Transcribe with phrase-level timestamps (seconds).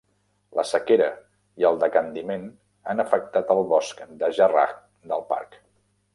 [0.59, 1.09] La sequera
[1.63, 2.47] i el decandiment
[2.95, 4.69] han afectat el bosc de jarrah
[5.15, 5.63] del parc.